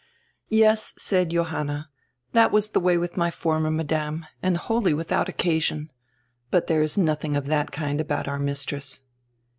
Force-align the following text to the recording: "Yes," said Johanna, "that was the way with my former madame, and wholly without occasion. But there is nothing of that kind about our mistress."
"Yes," 0.49 0.95
said 0.97 1.29
Johanna, 1.29 1.91
"that 2.31 2.51
was 2.51 2.69
the 2.69 2.79
way 2.79 2.97
with 2.97 3.17
my 3.17 3.29
former 3.29 3.69
madame, 3.69 4.25
and 4.41 4.57
wholly 4.57 4.95
without 4.95 5.29
occasion. 5.29 5.91
But 6.49 6.65
there 6.65 6.81
is 6.81 6.97
nothing 6.97 7.35
of 7.37 7.45
that 7.45 7.71
kind 7.71 8.01
about 8.01 8.27
our 8.27 8.39
mistress." 8.39 9.01